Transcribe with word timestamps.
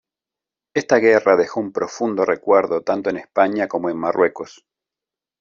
Esta 0.73 0.97
guerra 0.97 1.35
dejó 1.35 1.59
un 1.59 1.71
profundo 1.71 2.25
recuerdo 2.25 2.81
tanto 2.81 3.11
en 3.11 3.17
España 3.17 3.67
como 3.67 3.87
en 3.91 3.97
Marruecos. 3.99 4.65